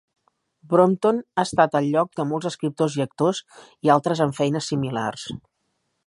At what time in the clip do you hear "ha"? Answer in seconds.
1.35-1.43